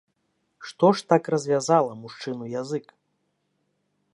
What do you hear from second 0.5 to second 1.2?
Што ж